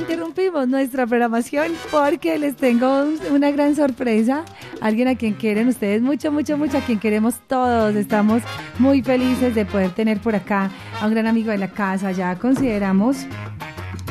interrumpimos 0.00 0.66
nuestra 0.66 1.06
programación 1.06 1.72
porque 1.90 2.38
les 2.38 2.56
tengo 2.56 3.04
una 3.30 3.50
gran 3.50 3.76
sorpresa. 3.76 4.44
Alguien 4.80 5.08
a 5.08 5.14
quien 5.14 5.34
quieren 5.34 5.68
ustedes 5.68 6.00
mucho, 6.00 6.32
mucho, 6.32 6.56
mucho, 6.56 6.78
a 6.78 6.80
quien 6.80 6.98
queremos 6.98 7.36
todos. 7.46 7.94
Estamos 7.94 8.42
muy 8.78 9.02
felices 9.02 9.54
de 9.54 9.66
poder 9.66 9.90
tener 9.90 10.18
por 10.20 10.34
acá 10.34 10.70
a 11.00 11.06
un 11.06 11.12
gran 11.12 11.26
amigo 11.26 11.50
de 11.50 11.58
la 11.58 11.68
casa. 11.68 12.12
Ya 12.12 12.36
consideramos 12.38 13.26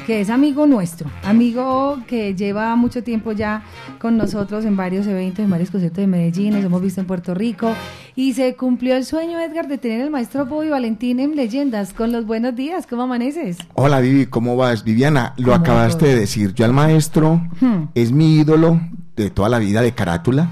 que 0.05 0.21
es 0.21 0.29
amigo 0.29 0.65
nuestro, 0.65 1.09
amigo 1.23 1.99
que 2.07 2.33
lleva 2.33 2.75
mucho 2.75 3.03
tiempo 3.03 3.31
ya 3.31 3.63
con 3.99 4.17
nosotros 4.17 4.65
en 4.65 4.75
varios 4.75 5.05
eventos, 5.05 5.45
en 5.45 5.51
varios 5.51 5.69
conciertos 5.69 6.01
de 6.01 6.07
Medellín, 6.07 6.55
nos 6.55 6.63
hemos 6.63 6.81
visto 6.81 6.99
en 6.99 7.05
Puerto 7.05 7.35
Rico 7.35 7.75
y 8.15 8.33
se 8.33 8.55
cumplió 8.55 8.95
el 8.95 9.05
sueño, 9.05 9.39
Edgar, 9.39 9.67
de 9.67 9.77
tener 9.77 10.01
al 10.01 10.09
maestro 10.09 10.45
Bobby 10.45 10.69
Valentín 10.69 11.19
en 11.19 11.35
Leyendas. 11.35 11.93
Con 11.93 12.11
los 12.11 12.25
buenos 12.25 12.55
días, 12.55 12.87
¿cómo 12.87 13.03
amaneces? 13.03 13.57
Hola 13.73 13.99
Vivi, 13.99 14.25
¿cómo 14.25 14.55
vas? 14.55 14.83
Viviana, 14.83 15.33
lo 15.37 15.53
acabaste 15.53 16.07
de 16.07 16.19
decir, 16.19 16.53
yo 16.53 16.65
al 16.65 16.73
maestro 16.73 17.41
hmm. 17.59 17.89
es 17.95 18.11
mi 18.11 18.37
ídolo 18.37 18.79
de 19.15 19.29
toda 19.29 19.49
la 19.49 19.59
vida 19.59 19.81
de 19.81 19.93
carátula. 19.93 20.49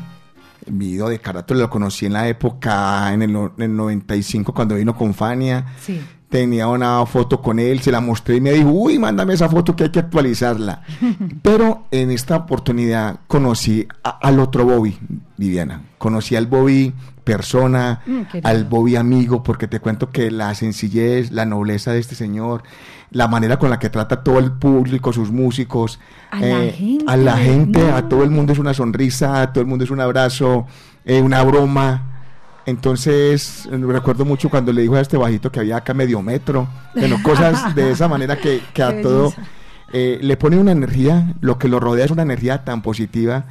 Mi 0.69 0.89
ídolo 0.89 1.11
de 1.11 1.19
carátula 1.19 1.61
lo 1.61 1.69
conocí 1.69 2.05
en 2.05 2.13
la 2.13 2.27
época, 2.27 3.13
en 3.13 3.21
el, 3.21 3.31
en 3.35 3.63
el 3.63 3.75
95, 3.75 4.53
cuando 4.53 4.75
vino 4.75 4.95
con 4.95 5.13
Fania. 5.13 5.65
Sí 5.79 6.01
tenía 6.29 6.67
una 6.67 7.05
foto 7.05 7.41
con 7.41 7.59
él, 7.59 7.79
se 7.79 7.91
la 7.91 8.01
mostré 8.01 8.37
y 8.37 8.41
me 8.41 8.51
dijo, 8.51 8.69
uy, 8.69 8.99
mándame 8.99 9.33
esa 9.33 9.47
foto 9.47 9.75
que 9.75 9.85
hay 9.85 9.89
que 9.91 9.99
actualizarla. 9.99 10.81
Pero 11.41 11.85
en 11.91 12.11
esta 12.11 12.35
oportunidad 12.35 13.19
conocí 13.27 13.87
al 14.03 14.39
otro 14.39 14.65
Bobby, 14.65 14.97
Viviana. 15.37 15.81
Conocí 15.97 16.35
al 16.35 16.47
Bobby 16.47 16.93
persona, 17.23 18.01
mm, 18.05 18.21
al 18.43 18.65
Bobby 18.65 18.95
amigo, 18.95 19.43
porque 19.43 19.67
te 19.67 19.79
cuento 19.79 20.09
que 20.11 20.31
la 20.31 20.53
sencillez, 20.55 21.31
la 21.31 21.45
nobleza 21.45 21.91
de 21.91 21.99
este 21.99 22.15
señor, 22.15 22.63
la 23.11 23.27
manera 23.27 23.57
con 23.57 23.69
la 23.69 23.79
que 23.79 23.89
trata 23.89 24.15
a 24.15 24.23
todo 24.23 24.39
el 24.39 24.51
público, 24.51 25.13
sus 25.13 25.31
músicos, 25.31 25.99
a 26.31 26.39
la 26.39 26.65
eh, 26.65 26.71
gente, 27.47 27.89
a, 27.91 28.07
todo 28.07 28.23
el 28.23 28.29
mundo 28.29 28.53
es 28.53 28.59
una 28.59 28.73
sonrisa, 28.73 29.41
a 29.41 29.53
todo 29.53 29.61
el 29.61 29.67
mundo 29.67 29.85
es 29.85 29.91
un 29.91 30.01
abrazo, 30.01 30.67
eh, 31.05 31.21
una 31.21 31.41
broma 31.43 32.16
entonces, 32.67 33.65
recuerdo 33.71 34.25
mucho 34.25 34.49
cuando 34.49 34.73
le 34.73 34.81
dijo 34.81 34.95
a 34.95 34.99
este 34.99 35.15
bajito 35.15 35.49
que 35.49 35.61
había 35.61 35.77
acá 35.77 35.93
medio 35.93 36.21
metro, 36.21 36.67
bueno, 36.93 37.15
cosas 37.23 37.73
de 37.73 37.91
esa 37.93 38.09
manera 38.09 38.37
que, 38.37 38.61
a 38.83 39.01
todo 39.01 39.33
eh, 39.93 40.19
le 40.21 40.35
pone 40.35 40.57
una 40.57 40.73
energía, 40.73 41.33
lo 41.39 41.57
que 41.57 41.69
lo 41.69 41.79
rodea 41.79 42.03
es 42.03 42.11
una 42.11 42.23
energía 42.23 42.65
tan 42.65 42.81
positiva 42.81 43.45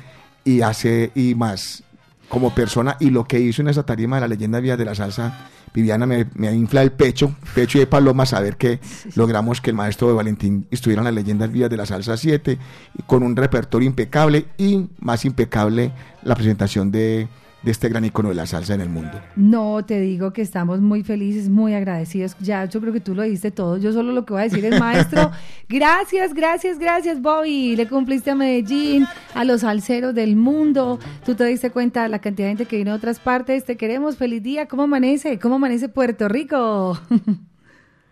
y 0.45 0.61
hace, 0.61 1.13
y 1.15 1.35
más, 1.35 1.83
como 2.29 2.55
persona, 2.55 2.99
y 3.01 3.09
lo 3.09 3.25
que 3.25 3.41
hizo 3.41 3.63
en 3.63 3.69
esa 3.69 3.87
tarima 3.87 4.17
de 4.17 4.21
la 4.21 4.29
leyenda 4.29 4.61
Vía 4.61 4.77
de 4.77 4.85
la 4.85 4.95
Salsa, 4.95 5.49
Viviana 5.73 6.05
me, 6.05 6.27
me 6.35 6.53
infla 6.53 6.83
el 6.83 6.93
pecho, 6.93 7.35
pecho 7.55 7.79
de 7.79 7.87
paloma, 7.87 8.27
saber 8.27 8.59
que 8.59 8.81
logramos 9.15 9.63
que 9.63 9.71
el 9.71 9.77
maestro 9.77 10.09
de 10.09 10.13
Valentín 10.13 10.67
estuviera 10.71 11.01
en 11.01 11.07
la 11.07 11.13
leyenda 11.13 11.47
Vía 11.47 11.71
de 11.71 11.77
la 11.79 11.87
Salsa 11.87 12.19
7, 12.19 12.59
con 13.07 13.23
un 13.23 13.35
repertorio 13.35 13.87
impecable 13.87 14.45
y 14.59 14.91
más 14.99 15.25
impecable 15.25 15.91
la 16.23 16.35
presentación 16.35 16.91
de 16.91 17.29
de 17.63 17.71
este 17.71 17.89
gran 17.89 18.05
icono 18.05 18.29
de 18.29 18.35
la 18.35 18.47
salsa 18.47 18.75
en 18.75 18.81
el 18.81 18.89
mundo. 18.89 19.21
No, 19.35 19.85
te 19.85 20.01
digo 20.01 20.33
que 20.33 20.43
estamos 20.43 20.81
muy 20.81 21.03
felices, 21.03 21.49
muy 21.49 21.75
agradecidos. 21.75 22.37
Ya, 22.39 22.65
yo 22.67 22.81
creo 22.81 22.93
que 22.93 23.01
tú 23.01 23.15
lo 23.15 23.23
dijiste 23.23 23.51
todo. 23.51 23.77
Yo 23.77 23.93
solo 23.93 24.13
lo 24.13 24.25
que 24.25 24.35
voy 24.35 24.43
a 24.43 24.45
decir 24.45 24.65
es, 24.65 24.79
maestro, 24.81 25.31
gracias, 25.69 26.33
gracias, 26.35 26.79
gracias, 26.79 27.21
Bobby. 27.21 27.75
Le 27.77 27.89
cumpliste 27.89 28.31
a 28.31 28.35
Medellín, 28.35 29.05
a 29.35 29.45
los 29.45 29.63
salseros 29.63 30.15
del 30.15 30.37
mundo. 30.37 30.99
Tú 31.25 31.35
te 31.35 31.45
diste 31.45 31.71
cuenta 31.71 32.05
de 32.05 32.09
la 32.09 32.21
cantidad 32.21 32.47
de 32.47 32.51
gente 32.51 32.67
que 32.67 32.77
vino 32.77 32.93
de 32.93 32.99
otras 32.99 33.19
partes. 33.19 33.65
Te 33.65 33.77
queremos. 33.77 34.17
Feliz 34.17 34.43
día. 34.43 34.67
¿Cómo 34.67 34.85
amanece? 34.85 35.39
¿Cómo 35.39 35.57
amanece 35.57 35.89
Puerto 35.89 36.29
Rico? 36.29 36.99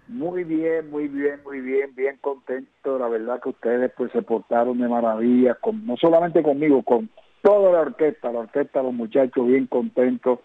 Muy 0.07 0.45
bien, 0.45 0.91
muy 0.91 1.09
bien, 1.09 1.41
muy 1.45 1.61
bien, 1.61 1.95
bien 1.95 2.19
contento. 2.21 2.99
La 2.99 3.09
verdad 3.09 3.41
que 3.43 3.49
ustedes 3.49 3.91
pues 3.97 4.13
se 4.13 4.21
portaron 4.21 4.79
de 4.79 4.87
maravilla, 4.87 5.55
con, 5.55 5.87
no 5.87 5.97
solamente 5.97 6.43
conmigo, 6.43 6.83
con 6.83 7.09
toda 7.45 7.73
la 7.73 7.81
orquesta, 7.81 8.33
la 8.33 8.41
orquesta, 8.41 8.83
los 8.83 8.95
muchachos 8.95 9.47
bien 9.47 9.67
contentos, 9.67 10.41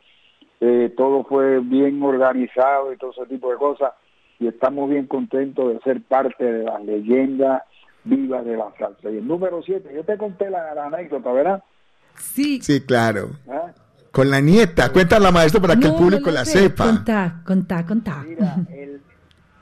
eh, 0.59 0.93
todo 0.97 1.23
fue 1.23 1.61
bien 1.61 2.03
organizado 2.03 2.91
y 2.91 2.97
todo 2.97 3.11
ese 3.11 3.25
tipo 3.27 3.49
de 3.49 3.57
cosas, 3.57 3.93
y 4.37 4.47
estamos 4.47 4.89
bien 4.89 5.07
contentos 5.07 5.73
de 5.73 5.79
ser 5.79 6.01
parte 6.03 6.43
de 6.43 6.65
la 6.65 6.77
leyenda 6.79 7.63
viva 8.03 8.43
de 8.43 8.57
la 8.57 8.69
salsa. 8.77 9.09
Y 9.09 9.17
el 9.17 9.27
número 9.27 9.61
7, 9.63 9.89
yo 9.95 10.03
te 10.03 10.17
conté 10.17 10.49
la, 10.49 10.71
anécdota, 10.85 11.31
¿verdad? 11.31 11.63
Sí. 12.15 12.59
Sí, 12.61 12.85
claro. 12.85 13.29
¿Ah? 13.49 13.71
Con 14.11 14.29
la 14.29 14.41
nieta, 14.41 14.91
cuéntala 14.91 15.31
maestro 15.31 15.61
para 15.61 15.77
que 15.77 15.87
el 15.87 15.95
público 15.95 16.29
la 16.31 16.43
sepa. 16.43 16.83
Contá, 16.83 17.41
contá, 17.45 17.85
contá. 17.85 18.25
Mira, 18.27 18.55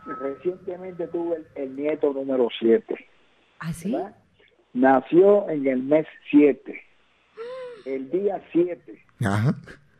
recientemente 0.06 1.06
tuve 1.08 1.44
el, 1.54 1.76
nieto 1.76 2.14
número 2.14 2.48
7. 2.60 2.96
¿Ah, 3.60 3.74
sí? 3.74 3.96
Nació 4.74 5.48
en 5.50 5.68
el 5.68 5.84
mes 5.84 6.08
7 6.32 6.87
el 7.96 8.12
día 8.12 8.42
7 8.52 9.06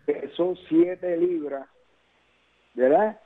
pesó 0.06 0.56
7 0.68 1.18
libras, 1.18 1.68
¿verdad? 2.74 3.20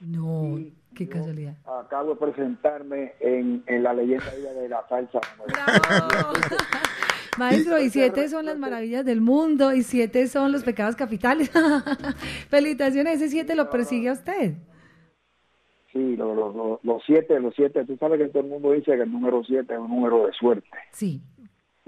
No, 0.00 0.58
qué 0.94 1.08
casualidad. 1.08 1.56
Acabo 1.66 2.14
de 2.14 2.20
presentarme 2.20 3.12
en, 3.20 3.62
en 3.66 3.82
la 3.82 3.92
leyenda 3.92 4.30
de 4.30 4.68
la 4.68 4.86
salsa. 4.88 5.20
Maestro, 7.38 7.78
y 7.80 7.90
siete 7.90 8.28
son 8.28 8.46
las 8.46 8.58
maravillas 8.58 9.04
del 9.04 9.20
mundo 9.20 9.72
y 9.72 9.82
siete 9.82 10.26
son 10.26 10.52
los 10.52 10.64
pecados 10.64 10.96
capitales. 10.96 11.50
Felicitaciones, 12.48 13.16
ese 13.16 13.28
siete 13.28 13.54
lo 13.54 13.70
persigue 13.70 14.08
a 14.08 14.14
usted. 14.14 14.54
Sí, 15.92 16.16
los, 16.16 16.82
los 16.82 17.02
siete, 17.04 17.38
los 17.40 17.54
siete. 17.54 17.84
Tú 17.84 17.96
sabes 17.98 18.18
que 18.20 18.28
todo 18.28 18.42
el 18.42 18.48
mundo 18.48 18.72
dice 18.72 18.96
que 18.96 19.02
el 19.02 19.12
número 19.12 19.42
siete 19.44 19.74
es 19.74 19.80
un 19.80 19.90
número 19.90 20.26
de 20.26 20.32
suerte. 20.32 20.68
Sí 20.92 21.22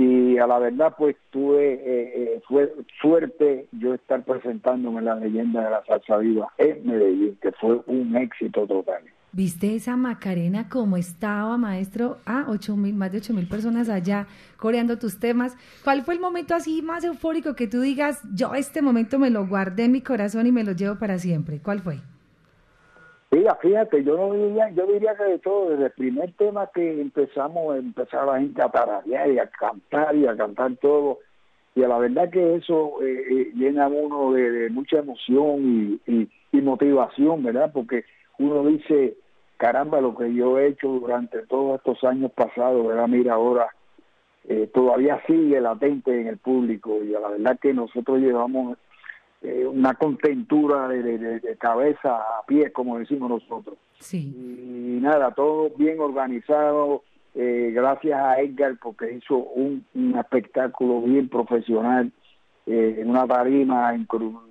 y 0.02 0.38
a 0.38 0.46
la 0.46 0.58
verdad 0.58 0.94
pues 0.96 1.16
tuve 1.30 1.74
eh, 1.74 2.12
eh, 2.14 2.42
fue 2.48 2.72
suerte 3.00 3.66
yo 3.72 3.94
estar 3.94 4.24
presentándome 4.24 4.98
en 4.98 5.04
la 5.06 5.16
leyenda 5.16 5.64
de 5.64 5.70
la 5.70 5.84
salsa 5.84 6.18
viva 6.18 6.52
en 6.58 6.86
Medellín 6.86 7.38
que 7.40 7.52
fue 7.52 7.80
un 7.86 8.16
éxito 8.16 8.66
total 8.66 9.02
¿Viste 9.34 9.74
esa 9.74 9.96
Macarena 9.96 10.68
como 10.68 10.98
estaba, 10.98 11.56
maestro? 11.56 12.18
Ah, 12.26 12.44
ocho 12.48 12.76
mil, 12.76 12.92
más 12.92 13.12
de 13.12 13.16
ocho 13.16 13.32
mil 13.32 13.48
personas 13.48 13.88
allá 13.88 14.26
coreando 14.58 14.98
tus 14.98 15.18
temas. 15.18 15.56
¿Cuál 15.82 16.02
fue 16.02 16.12
el 16.12 16.20
momento 16.20 16.54
así 16.54 16.82
más 16.82 17.02
eufórico 17.02 17.56
que 17.56 17.66
tú 17.66 17.80
digas, 17.80 18.20
yo 18.34 18.54
este 18.54 18.82
momento 18.82 19.18
me 19.18 19.30
lo 19.30 19.46
guardé 19.46 19.84
en 19.84 19.92
mi 19.92 20.02
corazón 20.02 20.46
y 20.46 20.52
me 20.52 20.64
lo 20.64 20.72
llevo 20.72 20.98
para 20.98 21.18
siempre? 21.18 21.60
¿Cuál 21.62 21.80
fue? 21.80 22.00
Fíjate, 23.60 24.04
yo 24.04 24.16
no 24.16 24.34
diría, 24.34 24.70
yo 24.70 24.86
diría 24.86 25.14
que 25.14 25.24
de 25.24 25.38
todo, 25.38 25.70
desde 25.70 25.86
el 25.86 25.92
primer 25.92 26.32
tema 26.32 26.68
que 26.74 27.00
empezamos, 27.00 27.76
empezar 27.76 28.26
la 28.26 28.38
gente 28.38 28.60
a 28.60 28.68
tararear 28.68 29.30
y 29.30 29.38
a 29.38 29.46
cantar 29.46 30.14
y 30.14 30.26
a 30.26 30.36
cantar 30.36 30.76
todo, 30.76 31.18
y 31.74 31.82
a 31.82 31.88
la 31.88 31.98
verdad 31.98 32.30
que 32.30 32.56
eso 32.56 33.02
eh, 33.02 33.24
eh, 33.30 33.52
llena 33.54 33.88
uno 33.88 34.32
de, 34.32 34.68
mucha 34.70 34.98
emoción 34.98 36.00
y, 36.06 36.28
motivación, 36.60 37.42
¿verdad? 37.42 37.72
Porque 37.74 38.04
uno 38.38 38.64
dice, 38.64 39.16
caramba, 39.56 40.00
lo 40.00 40.14
que 40.14 40.32
yo 40.32 40.58
he 40.58 40.68
hecho 40.68 40.88
durante 40.88 41.44
todos 41.46 41.78
estos 41.78 42.04
años 42.04 42.30
pasados, 42.32 42.86
¿verdad? 42.86 43.08
Mira, 43.08 43.34
ahora 43.34 43.68
eh, 44.48 44.70
todavía 44.72 45.20
sigue 45.26 45.60
latente 45.60 46.20
en 46.20 46.28
el 46.28 46.38
público 46.38 47.02
y 47.02 47.14
a 47.14 47.20
la 47.20 47.30
verdad 47.30 47.58
que 47.60 47.74
nosotros 47.74 48.20
llevamos 48.20 48.78
eh, 49.42 49.66
una 49.66 49.94
contentura 49.94 50.86
de, 50.86 51.56
cabeza 51.58 52.16
a 52.16 52.46
pie, 52.46 52.70
como 52.70 52.98
decimos 52.98 53.28
nosotros. 53.28 53.76
Sí. 53.98 54.32
Y 54.36 55.00
nada, 55.00 55.32
todo 55.32 55.70
bien 55.76 55.98
organizado, 55.98 57.02
eh, 57.34 57.72
gracias 57.74 58.20
a 58.20 58.40
Edgar 58.40 58.76
porque 58.80 59.12
hizo 59.12 59.36
un, 59.36 59.84
espectáculo 60.16 61.02
bien 61.02 61.28
profesional, 61.28 62.12
eh, 62.66 62.98
en 62.98 63.10
una 63.10 63.26
tarima, 63.26 63.92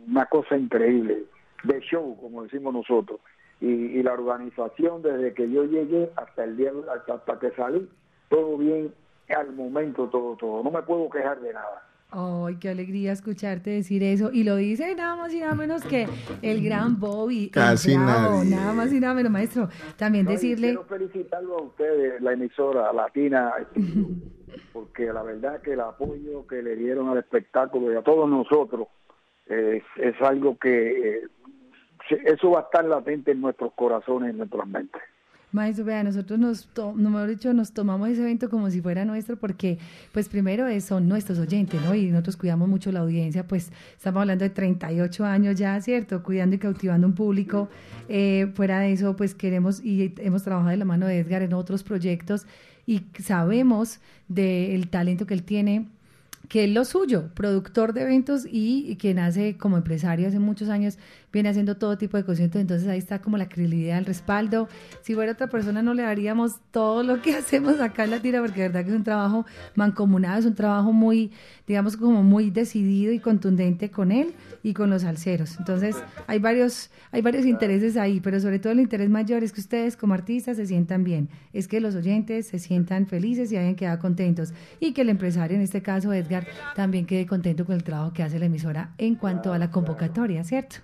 una 0.07 0.25
cosa 0.25 0.57
increíble, 0.57 1.23
de 1.63 1.79
show, 1.79 2.17
como 2.19 2.43
decimos 2.43 2.73
nosotros. 2.73 3.21
Y, 3.61 4.01
la 4.03 4.13
organización 4.13 5.03
desde 5.03 5.33
que 5.33 5.49
yo 5.49 5.63
llegué 5.63 6.09
hasta 6.17 6.43
el 6.43 6.57
día, 6.57 6.71
hasta, 6.93 7.13
hasta 7.13 7.39
que 7.39 7.51
salí, 7.51 7.87
todo 8.27 8.57
bien 8.57 8.93
al 9.29 9.53
momento, 9.53 10.07
todo, 10.09 10.35
todo. 10.35 10.63
No 10.63 10.71
me 10.71 10.81
puedo 10.81 11.09
quejar 11.09 11.39
de 11.39 11.53
nada. 11.53 11.90
Ay, 12.13 12.57
qué 12.57 12.67
alegría 12.67 13.13
escucharte 13.13 13.69
decir 13.69 14.03
eso. 14.03 14.31
Y 14.33 14.43
lo 14.43 14.57
dice 14.57 14.93
nada 14.95 15.15
más 15.15 15.33
y 15.33 15.39
nada 15.39 15.55
menos 15.55 15.81
que 15.83 16.07
el 16.41 16.61
gran 16.61 16.99
Bobby. 16.99 17.49
Casi 17.49 17.95
nada. 17.95 18.43
Nada 18.43 18.73
más 18.73 18.91
y 18.91 18.99
nada 18.99 19.13
menos, 19.13 19.31
maestro. 19.31 19.69
También 19.95 20.25
decirle... 20.25 20.67
Quiero 20.67 20.83
felicitarlo 20.83 21.57
a 21.57 21.61
ustedes, 21.61 22.21
la 22.21 22.33
emisora 22.33 22.91
latina, 22.91 23.53
porque 24.73 25.05
la 25.05 25.23
verdad 25.23 25.61
que 25.61 25.71
el 25.71 25.79
apoyo 25.79 26.45
que 26.47 26.61
le 26.61 26.75
dieron 26.75 27.07
al 27.07 27.17
espectáculo 27.17 27.93
y 27.93 27.95
a 27.95 28.01
todos 28.01 28.29
nosotros 28.29 28.89
es, 29.45 29.83
algo 30.21 30.57
que... 30.57 31.15
Eh, 31.15 31.27
eso 32.25 32.51
va 32.51 32.59
a 32.59 32.63
estar 32.63 32.83
latente 32.83 33.31
en 33.31 33.39
nuestros 33.39 33.71
corazones 33.73 34.27
y 34.27 34.31
en 34.31 34.37
nuestras 34.39 34.67
mentes. 34.67 35.01
Maestro, 35.51 35.83
vea, 35.83 36.03
nosotros 36.03 36.39
nos, 36.39 36.67
to 36.67 36.93
mejor 36.93 37.27
dicho, 37.27 37.53
nos 37.53 37.73
tomamos 37.73 38.09
ese 38.09 38.21
evento 38.21 38.49
como 38.49 38.69
si 38.69 38.81
fuera 38.81 39.03
nuestro 39.03 39.37
porque, 39.37 39.77
pues 40.13 40.29
primero 40.29 40.65
son 40.79 41.09
nuestros 41.09 41.39
oyentes, 41.39 41.81
¿no? 41.81 41.93
Y 41.93 42.07
nosotros 42.07 42.37
cuidamos 42.37 42.69
mucho 42.69 42.91
la 42.91 43.01
audiencia, 43.01 43.45
pues 43.45 43.71
estamos 43.95 44.21
hablando 44.21 44.43
de 44.43 44.49
38 44.49 45.25
años 45.25 45.57
ya, 45.57 45.79
¿cierto? 45.81 46.23
Cuidando 46.23 46.55
y 46.55 46.59
cautivando 46.59 47.05
un 47.05 47.13
público. 47.13 47.69
Eh, 48.07 48.51
fuera 48.55 48.79
de 48.79 48.93
eso, 48.93 49.15
pues 49.15 49.35
queremos 49.35 49.83
y 49.83 50.13
hemos 50.19 50.43
trabajado 50.43 50.71
de 50.71 50.77
la 50.77 50.85
mano 50.85 51.05
de 51.07 51.19
Edgar 51.19 51.41
en 51.41 51.53
otros 51.53 51.83
proyectos 51.83 52.45
y 52.85 53.03
sabemos 53.19 53.99
del 54.27 54.87
talento 54.87 55.25
que 55.25 55.33
él 55.33 55.43
tiene 55.43 55.87
que 56.49 56.65
es 56.65 56.69
lo 56.69 56.85
suyo, 56.85 57.29
productor 57.33 57.93
de 57.93 58.01
eventos 58.01 58.45
y, 58.49 58.97
quien 58.99 59.19
hace 59.19 59.57
como 59.57 59.77
empresario 59.77 60.27
hace 60.27 60.39
muchos 60.39 60.69
años, 60.69 60.97
viene 61.31 61.49
haciendo 61.49 61.77
todo 61.77 61.97
tipo 61.97 62.17
de 62.17 62.25
cosas, 62.25 62.53
entonces 62.53 62.87
ahí 62.87 62.97
está 62.97 63.21
como 63.21 63.37
la 63.37 63.47
credibilidad, 63.47 63.97
el 63.97 64.05
respaldo. 64.05 64.67
Si 65.01 65.15
fuera 65.15 65.31
otra 65.31 65.47
persona 65.47 65.81
no 65.81 65.93
le 65.93 66.03
daríamos 66.03 66.55
todo 66.71 67.03
lo 67.03 67.21
que 67.21 67.35
hacemos 67.37 67.79
acá 67.79 68.03
en 68.03 68.11
la 68.11 68.21
tira, 68.21 68.41
porque 68.41 68.63
de 68.63 68.67
verdad 68.67 68.83
que 68.83 68.89
es 68.89 68.95
un 68.97 69.03
trabajo 69.03 69.45
mancomunado, 69.75 70.39
es 70.39 70.45
un 70.45 70.55
trabajo 70.55 70.91
muy, 70.91 71.31
digamos, 71.67 71.95
como 71.95 72.21
muy 72.21 72.49
decidido 72.49 73.13
y 73.13 73.19
contundente 73.19 73.89
con 73.89 74.11
él 74.11 74.33
y 74.61 74.73
con 74.73 74.89
los 74.89 75.05
alceros. 75.05 75.57
Entonces 75.57 75.95
hay 76.27 76.39
varios, 76.39 76.89
hay 77.11 77.21
varios 77.21 77.45
intereses 77.45 77.95
ahí, 77.95 78.19
pero 78.19 78.39
sobre 78.39 78.59
todo 78.59 78.73
el 78.73 78.81
interés 78.81 79.09
mayor 79.09 79.43
es 79.43 79.53
que 79.53 79.61
ustedes 79.61 79.95
como 79.95 80.13
artistas 80.13 80.57
se 80.57 80.65
sientan 80.65 81.03
bien, 81.03 81.29
es 81.53 81.67
que 81.67 81.79
los 81.79 81.95
oyentes 81.95 82.47
se 82.47 82.59
sientan 82.59 83.07
felices 83.07 83.51
y 83.51 83.57
hayan 83.57 83.75
quedado 83.75 83.99
contentos 83.99 84.53
y 84.79 84.91
que 84.91 85.01
el 85.01 85.09
empresario, 85.09 85.55
en 85.55 85.63
este 85.63 85.81
caso 85.81 86.11
Edgar, 86.31 86.47
también 86.75 87.05
quede 87.05 87.25
contento 87.25 87.65
con 87.65 87.75
el 87.75 87.83
trabajo 87.83 88.13
que 88.13 88.23
hace 88.23 88.39
la 88.39 88.45
emisora 88.45 88.91
en 88.97 89.15
cuanto 89.15 89.53
a 89.53 89.57
la 89.57 89.69
convocatoria, 89.69 90.43
¿cierto? 90.43 90.77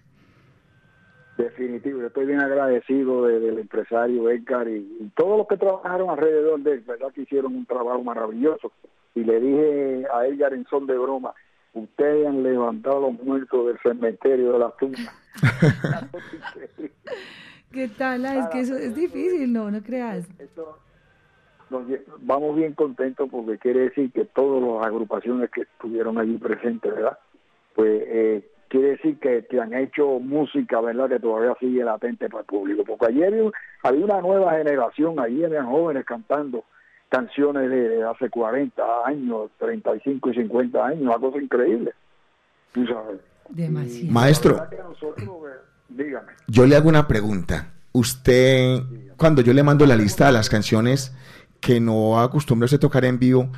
Definitivo, 1.37 1.99
yo 2.01 2.07
estoy 2.07 2.25
bien 2.25 2.39
agradecido 2.39 3.25
del 3.25 3.59
empresario 3.59 4.29
Edgar 4.29 4.67
y, 4.67 5.11
todos 5.15 5.37
los 5.37 5.47
que 5.47 5.57
trabajaron 5.57 6.09
alrededor 6.09 6.59
de 6.61 6.73
él, 6.73 6.79
¿verdad? 6.81 7.11
Que 7.13 7.21
hicieron 7.21 7.55
un 7.55 7.65
trabajo 7.65 8.03
maravilloso. 8.03 8.71
Y 9.13 9.23
le 9.23 9.39
dije 9.39 10.05
a 10.13 10.25
Edgar 10.25 10.53
en 10.53 10.65
son 10.65 10.87
de 10.87 10.97
broma, 10.97 11.33
ustedes 11.73 12.27
han 12.27 12.43
levantado 12.43 13.01
los 13.01 13.13
muertos 13.23 13.67
del 13.67 13.79
cementerio 13.79 14.53
de 14.53 14.59
la 14.59 14.71
tumba. 14.71 14.97
¿Qué 17.71 17.87
tal? 17.89 18.25
Ah, 18.25 18.39
es 18.39 18.47
que 18.47 18.59
eso 18.61 18.75
es 18.75 18.95
difícil, 18.95 19.53
no, 19.53 19.69
no 19.69 19.81
creas. 19.83 20.27
Vamos 22.21 22.55
bien 22.55 22.73
contentos 22.73 23.29
porque 23.29 23.57
quiere 23.57 23.81
decir 23.81 24.11
que 24.11 24.25
todas 24.25 24.61
las 24.61 24.87
agrupaciones 24.87 25.49
que 25.51 25.61
estuvieron 25.61 26.17
allí 26.17 26.37
presentes, 26.37 26.93
¿verdad? 26.93 27.17
Pues 27.75 28.03
eh, 28.07 28.49
quiere 28.67 28.89
decir 28.91 29.19
que, 29.19 29.45
que, 29.45 29.59
han 29.59 29.73
hecho 29.73 30.19
música, 30.19 30.81
¿verdad? 30.81 31.09
Que 31.09 31.19
todavía 31.19 31.55
sigue 31.59 31.83
latente 31.83 32.29
para 32.29 32.41
el 32.41 32.45
público. 32.45 32.83
Porque 32.85 33.07
ayer 33.07 33.51
había 33.83 34.05
una 34.05 34.21
nueva 34.21 34.53
generación, 34.53 35.19
allí 35.19 35.43
eran 35.43 35.67
jóvenes 35.67 36.05
cantando 36.05 36.63
canciones 37.09 37.69
de, 37.69 38.03
hace 38.03 38.29
40 38.29 38.83
años, 39.05 39.49
35 39.59 40.29
y 40.29 40.35
50 40.35 40.85
años, 40.85 41.01
una 41.01 41.17
cosa 41.17 41.41
increíble. 41.41 41.93
Tú 42.73 42.85
sabes. 42.85 43.19
Demasiado. 43.49 44.11
Maestro, 44.11 44.67
dígame. 45.87 46.33
yo 46.47 46.65
le 46.65 46.75
hago 46.75 46.89
una 46.89 47.07
pregunta. 47.07 47.73
Usted, 47.93 48.79
cuando 49.15 49.41
yo 49.41 49.53
le 49.53 49.63
mando 49.63 49.85
la 49.85 49.95
lista 49.95 50.27
de 50.27 50.33
las 50.33 50.49
canciones 50.49 51.15
que 51.67 51.81
no 51.81 52.17
acostumbra 52.17 52.65
a 52.71 52.79
tocar 52.79 53.03
en 53.03 53.19
vivo, 53.19 53.49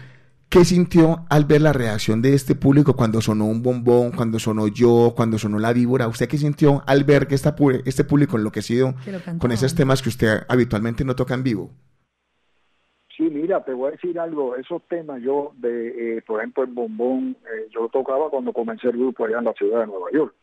¿Qué 0.49 0.65
sintió 0.65 1.27
al 1.29 1.45
ver 1.45 1.61
la 1.61 1.73
reacción 1.73 2.23
de 2.23 2.33
este 2.33 2.55
público 2.55 2.95
cuando 2.95 3.21
sonó 3.21 3.45
un 3.45 3.61
bombón, 3.61 4.09
cuando 4.09 4.39
sonó 4.39 4.67
yo, 4.67 5.13
cuando 5.15 5.37
sonó 5.37 5.59
la 5.59 5.73
víbora? 5.73 6.07
¿Usted 6.07 6.27
qué 6.27 6.37
sintió 6.37 6.81
al 6.87 7.03
ver 7.03 7.27
que 7.27 7.35
esta, 7.35 7.55
este 7.85 8.03
público 8.03 8.35
enloquecido 8.35 8.95
con 9.37 9.51
esos 9.51 9.75
temas 9.75 10.01
que 10.01 10.09
usted 10.09 10.39
habitualmente 10.49 11.05
no 11.05 11.15
toca 11.15 11.35
en 11.35 11.43
vivo? 11.43 11.69
Sí, 13.15 13.29
mira, 13.29 13.63
te 13.63 13.73
voy 13.73 13.89
a 13.89 13.91
decir 13.91 14.19
algo. 14.19 14.55
Esos 14.55 14.81
temas 14.87 15.21
yo, 15.21 15.51
de, 15.57 16.17
eh, 16.17 16.23
por 16.23 16.39
ejemplo, 16.39 16.63
el 16.63 16.71
bombón, 16.71 17.37
eh, 17.45 17.67
yo 17.71 17.81
lo 17.81 17.89
tocaba 17.89 18.31
cuando 18.31 18.51
comencé 18.51 18.87
el 18.87 18.97
grupo 18.97 19.25
allá 19.25 19.37
en 19.37 19.45
la 19.45 19.53
ciudad 19.53 19.81
de 19.81 19.85
Nueva 19.85 20.07
York. 20.11 20.33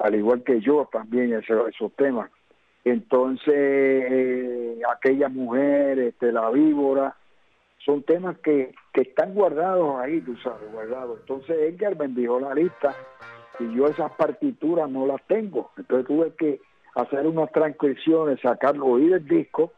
Al 0.00 0.14
igual 0.14 0.42
que 0.44 0.60
yo 0.60 0.86
también, 0.92 1.32
esos, 1.32 1.70
esos 1.70 1.90
temas. 1.96 2.30
Entonces, 2.84 3.54
eh, 3.54 4.80
aquella 4.90 5.28
mujer, 5.28 5.98
este, 5.98 6.32
la 6.32 6.50
víbora, 6.50 7.16
son 7.84 8.02
temas 8.02 8.38
que, 8.38 8.74
que 8.92 9.02
están 9.02 9.34
guardados 9.34 10.00
ahí, 10.00 10.20
tú 10.20 10.36
sabes, 10.38 10.70
guardados. 10.72 11.20
Entonces 11.20 11.56
Edgar 11.58 11.96
me 11.98 12.06
envió 12.06 12.40
la 12.40 12.54
lista 12.54 12.94
y 13.60 13.74
yo 13.74 13.86
esas 13.86 14.12
partituras 14.12 14.90
no 14.90 15.06
las 15.06 15.22
tengo. 15.26 15.70
Entonces 15.76 16.06
tuve 16.06 16.32
que 16.34 16.60
hacer 16.94 17.26
unas 17.26 17.50
transcripciones, 17.52 18.40
sacarlo, 18.40 18.86
oír 18.86 19.12
el 19.12 19.26
disco, 19.26 19.72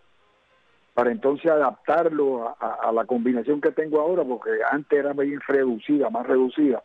para 0.95 1.13
entonces 1.13 1.51
adaptarlo 1.51 2.57
a, 2.59 2.91
la 2.93 3.05
combinación 3.05 3.61
que 3.61 3.71
tengo 3.71 4.01
ahora, 4.01 4.25
porque 4.25 4.51
antes 4.71 4.99
era 4.99 5.13
bien 5.13 5.41
reducida, 5.47 6.11
más 6.11 6.27
reducida, 6.27 6.83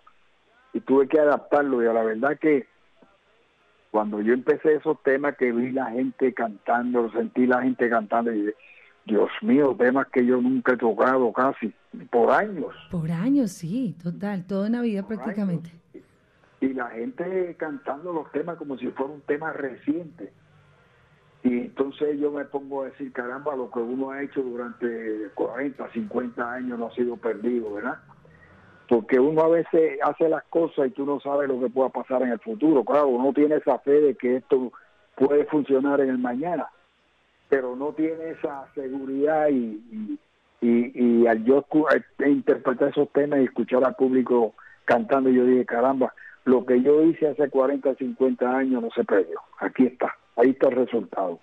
y 0.73 0.79
tuve 0.81 1.07
que 1.07 1.19
adaptarlo. 1.19 1.83
Y 1.83 1.87
a 1.87 1.93
la 1.93 2.03
verdad 2.03 2.37
que 2.39 2.67
cuando 3.95 4.19
yo 4.19 4.33
empecé 4.33 4.73
esos 4.73 5.01
temas, 5.03 5.37
que 5.37 5.53
vi 5.53 5.71
la 5.71 5.89
gente 5.89 6.33
cantando, 6.33 7.09
sentí 7.13 7.47
la 7.47 7.61
gente 7.61 7.89
cantando, 7.89 8.33
y 8.33 8.53
Dios 9.05 9.29
mío, 9.41 9.73
temas 9.79 10.07
que 10.07 10.25
yo 10.25 10.41
nunca 10.41 10.73
he 10.73 10.77
tocado 10.77 11.31
casi, 11.31 11.73
por 12.11 12.29
años. 12.29 12.75
Por 12.91 13.09
años, 13.09 13.53
sí, 13.53 13.95
total, 14.03 14.45
toda 14.45 14.67
una 14.67 14.81
vida 14.81 15.07
prácticamente. 15.07 15.71
Y 16.59 16.73
la 16.73 16.89
gente 16.89 17.55
cantando 17.57 18.11
los 18.11 18.29
temas 18.33 18.57
como 18.57 18.77
si 18.77 18.85
fuera 18.87 19.13
un 19.13 19.21
tema 19.21 19.53
reciente. 19.53 20.33
Y 21.43 21.59
entonces 21.59 22.19
yo 22.19 22.33
me 22.33 22.43
pongo 22.43 22.81
a 22.83 22.87
decir, 22.87 23.13
caramba, 23.13 23.55
lo 23.55 23.71
que 23.71 23.79
uno 23.79 24.11
ha 24.11 24.21
hecho 24.21 24.41
durante 24.43 25.29
40, 25.35 25.89
50 25.93 26.51
años 26.51 26.77
no 26.77 26.87
ha 26.87 26.95
sido 26.95 27.15
perdido, 27.15 27.75
¿verdad? 27.75 27.99
Porque 28.87 29.19
uno 29.19 29.41
a 29.41 29.49
veces 29.49 29.99
hace 30.03 30.29
las 30.29 30.43
cosas 30.45 30.87
y 30.87 30.91
tú 30.91 31.05
no 31.05 31.19
sabes 31.19 31.47
lo 31.47 31.59
que 31.59 31.69
pueda 31.69 31.89
pasar 31.89 32.21
en 32.21 32.29
el 32.29 32.39
futuro. 32.39 32.83
Claro, 32.83 33.07
uno 33.07 33.33
tiene 33.33 33.55
esa 33.55 33.79
fe 33.79 33.99
de 33.99 34.15
que 34.15 34.37
esto 34.37 34.71
puede 35.15 35.45
funcionar 35.45 36.01
en 36.01 36.09
el 36.09 36.17
mañana 36.17 36.67
pero 37.49 37.75
no 37.75 37.93
tiene 37.93 38.31
esa 38.31 38.65
seguridad 38.73 39.49
y, 39.49 40.19
y, 40.61 41.27
al 41.27 41.43
yo 41.43 41.65
interpretar 42.25 42.89
esos 42.89 43.11
temas 43.11 43.39
y 43.39 43.43
escuchar 43.43 43.83
al 43.83 43.95
público 43.95 44.55
cantando, 44.85 45.29
yo 45.29 45.45
dije, 45.45 45.65
caramba, 45.65 46.13
lo 46.43 46.65
que 46.65 46.81
yo 46.81 47.01
hice 47.03 47.27
hace 47.27 47.49
40, 47.49 47.95
50 47.95 48.57
años 48.57 48.81
no 48.81 48.89
se 48.91 49.03
perdió. 49.03 49.39
Aquí 49.59 49.85
está, 49.85 50.15
ahí 50.35 50.51
está 50.51 50.69
el 50.69 50.75
resultado. 50.75 51.39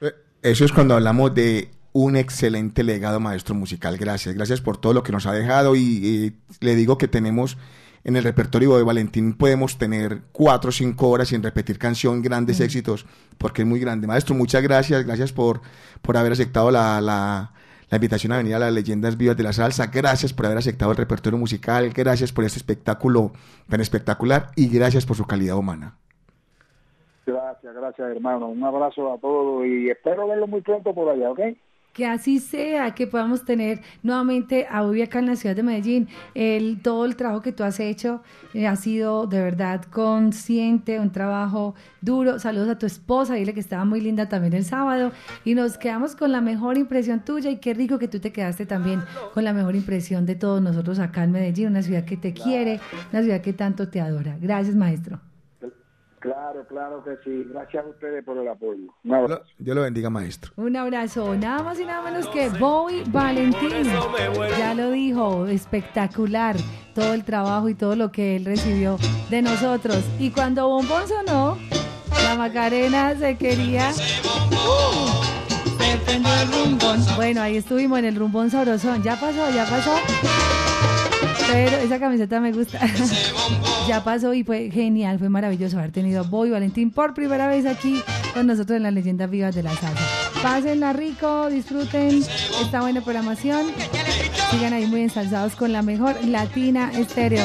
Eh, 0.00 0.12
eso 0.42 0.64
es 0.64 0.72
cuando 0.72 0.94
hablamos 0.94 1.34
de 1.34 1.68
un 1.92 2.16
excelente 2.16 2.82
legado 2.82 3.20
maestro 3.20 3.54
musical. 3.54 3.96
Gracias, 3.96 4.34
gracias 4.34 4.60
por 4.60 4.76
todo 4.76 4.92
lo 4.92 5.02
que 5.02 5.12
nos 5.12 5.26
ha 5.26 5.32
dejado 5.32 5.76
y 5.76 6.36
le 6.60 6.74
digo 6.74 6.98
que 6.98 7.08
tenemos 7.08 7.56
en 8.04 8.16
el 8.16 8.24
repertorio 8.24 8.76
de 8.76 8.84
Valentín 8.84 9.34
podemos 9.34 9.76
tener 9.76 10.22
cuatro 10.32 10.70
o 10.70 10.72
cinco 10.72 11.10
horas 11.10 11.28
sin 11.28 11.42
repetir 11.42 11.78
canción, 11.78 12.22
grandes 12.22 12.58
éxitos, 12.60 13.06
porque 13.36 13.62
es 13.62 13.68
muy 13.68 13.80
grande. 13.80 14.06
Maestro, 14.06 14.34
muchas 14.34 14.62
gracias, 14.62 15.04
gracias 15.04 15.32
por, 15.32 15.60
por 16.00 16.16
haber 16.16 16.32
aceptado 16.32 16.70
la, 16.70 17.00
la, 17.00 17.52
invitación 17.92 18.32
a 18.32 18.38
venir 18.38 18.54
a 18.54 18.60
las 18.60 18.72
leyendas 18.72 19.16
vivas 19.16 19.36
de 19.36 19.42
la 19.42 19.52
salsa, 19.52 19.88
gracias 19.88 20.32
por 20.32 20.46
haber 20.46 20.58
aceptado 20.58 20.90
el 20.92 20.96
repertorio 20.96 21.38
musical, 21.38 21.90
gracias 21.90 22.32
por 22.32 22.44
este 22.44 22.58
espectáculo 22.58 23.32
tan 23.68 23.80
espectacular 23.80 24.52
y 24.56 24.68
gracias 24.68 25.04
por 25.04 25.16
su 25.16 25.26
calidad 25.26 25.56
humana. 25.56 25.96
Gracias, 27.26 27.74
gracias 27.74 28.10
hermano. 28.10 28.48
Un 28.48 28.64
abrazo 28.64 29.12
a 29.12 29.18
todos 29.18 29.66
y 29.66 29.90
espero 29.90 30.28
verlo 30.28 30.46
muy 30.46 30.62
pronto 30.62 30.94
por 30.94 31.10
allá, 31.10 31.30
¿ok? 31.30 31.40
Que 31.98 32.06
así 32.06 32.38
sea, 32.38 32.94
que 32.94 33.08
podamos 33.08 33.44
tener 33.44 33.80
nuevamente 34.04 34.68
a 34.70 34.84
Ubi 34.84 35.02
acá 35.02 35.18
en 35.18 35.26
la 35.26 35.34
ciudad 35.34 35.56
de 35.56 35.64
Medellín. 35.64 36.06
El, 36.32 36.80
todo 36.80 37.04
el 37.04 37.16
trabajo 37.16 37.42
que 37.42 37.50
tú 37.50 37.64
has 37.64 37.80
hecho 37.80 38.22
eh, 38.54 38.68
ha 38.68 38.76
sido 38.76 39.26
de 39.26 39.42
verdad 39.42 39.82
consciente, 39.82 41.00
un 41.00 41.10
trabajo 41.10 41.74
duro. 42.00 42.38
Saludos 42.38 42.68
a 42.68 42.78
tu 42.78 42.86
esposa, 42.86 43.34
dile 43.34 43.52
que 43.52 43.58
estaba 43.58 43.84
muy 43.84 44.00
linda 44.00 44.28
también 44.28 44.54
el 44.54 44.64
sábado. 44.64 45.10
Y 45.44 45.56
nos 45.56 45.76
quedamos 45.76 46.14
con 46.14 46.30
la 46.30 46.40
mejor 46.40 46.78
impresión 46.78 47.24
tuya 47.24 47.50
y 47.50 47.56
qué 47.56 47.74
rico 47.74 47.98
que 47.98 48.06
tú 48.06 48.20
te 48.20 48.30
quedaste 48.30 48.64
también 48.64 49.02
con 49.34 49.42
la 49.42 49.52
mejor 49.52 49.74
impresión 49.74 50.24
de 50.24 50.36
todos 50.36 50.62
nosotros 50.62 51.00
acá 51.00 51.24
en 51.24 51.32
Medellín, 51.32 51.66
una 51.66 51.82
ciudad 51.82 52.04
que 52.04 52.16
te 52.16 52.32
quiere, 52.32 52.78
una 53.12 53.22
ciudad 53.24 53.40
que 53.40 53.54
tanto 53.54 53.88
te 53.88 54.00
adora. 54.00 54.36
Gracias, 54.40 54.76
maestro. 54.76 55.18
Claro, 56.20 56.66
claro 56.66 57.04
que 57.04 57.16
sí. 57.24 57.44
Gracias 57.50 57.84
a 57.84 57.88
ustedes 57.88 58.24
por 58.24 58.36
el 58.38 58.48
apoyo. 58.48 58.92
Un 59.04 59.14
abrazo. 59.14 59.42
Dios 59.58 59.76
lo 59.76 59.82
bendiga, 59.82 60.10
maestro. 60.10 60.52
Un 60.56 60.76
abrazo. 60.76 61.34
Nada 61.36 61.62
más 61.62 61.78
y 61.78 61.84
nada 61.84 62.02
menos 62.02 62.28
que 62.28 62.48
Bowie 62.50 63.04
Valentín. 63.08 63.84
Ya 64.58 64.74
lo 64.74 64.90
dijo, 64.90 65.46
espectacular 65.46 66.56
todo 66.94 67.14
el 67.14 67.24
trabajo 67.24 67.68
y 67.68 67.74
todo 67.74 67.94
lo 67.94 68.10
que 68.10 68.36
él 68.36 68.44
recibió 68.44 68.96
de 69.30 69.42
nosotros. 69.42 70.04
Y 70.18 70.30
cuando 70.30 70.68
Bombón 70.68 71.06
sonó, 71.06 71.58
la 72.24 72.36
Macarena 72.36 73.14
se 73.16 73.36
quería... 73.36 73.90
Uh, 73.90 75.28
el 76.06 76.48
rumbón. 76.52 77.04
Bueno, 77.16 77.42
ahí 77.42 77.56
estuvimos 77.56 77.98
en 77.98 78.06
el 78.06 78.16
rumbón 78.16 78.50
sabrosón. 78.50 79.02
Ya 79.02 79.18
pasó, 79.18 79.50
ya 79.50 79.64
pasó. 79.66 79.94
Pero 81.50 81.76
esa 81.78 81.98
camiseta 81.98 82.40
me 82.40 82.52
gusta. 82.52 82.80
ya 83.88 84.04
pasó 84.04 84.34
y 84.34 84.44
fue 84.44 84.70
genial, 84.70 85.18
fue 85.18 85.30
maravilloso 85.30 85.78
haber 85.78 85.92
tenido 85.92 86.20
a 86.20 86.22
Boy 86.24 86.50
Valentín 86.50 86.90
por 86.90 87.14
primera 87.14 87.48
vez 87.48 87.64
aquí 87.64 88.02
con 88.34 88.46
nosotros 88.46 88.76
en 88.76 88.82
las 88.82 88.92
leyendas 88.92 89.30
vivas 89.30 89.54
de 89.54 89.62
la 89.62 89.70
salsa. 89.74 90.04
Pásenla 90.42 90.92
rico, 90.92 91.48
disfruten 91.48 92.22
esta 92.60 92.82
buena 92.82 93.00
programación. 93.00 93.66
Sigan 94.50 94.74
ahí 94.74 94.86
muy 94.86 95.00
ensalzados 95.00 95.56
con 95.56 95.72
la 95.72 95.80
mejor 95.80 96.22
Latina 96.26 96.92
Estéreo. 96.94 97.44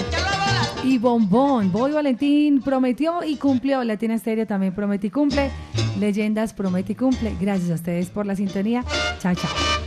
Y 0.83 0.97
Bombón, 0.97 1.71
Boy 1.71 1.93
Valentín 1.93 2.61
prometió 2.61 3.23
y 3.23 3.37
cumplió. 3.37 3.81
Latina 3.85 4.15
Estéreo 4.15 4.45
también 4.45 4.75
promete 4.75 5.07
y 5.07 5.11
cumple. 5.11 5.49
Leyendas 5.97 6.51
promete 6.51 6.91
y 6.91 6.95
cumple. 6.95 7.37
Gracias 7.39 7.71
a 7.71 7.75
ustedes 7.75 8.09
por 8.09 8.25
la 8.25 8.35
sintonía. 8.35 8.83
Chao, 9.19 9.33
chao. 9.33 9.82